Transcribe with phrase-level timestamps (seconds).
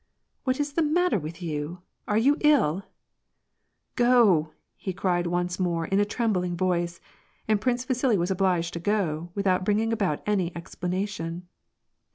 [0.45, 2.85] "What is the matter with you, are you ill?""
[4.05, 6.99] Go!" he cried once more, in a trembling voice.
[7.47, 11.47] And Prince Vasili was obliged to go, without bringing about any explanation.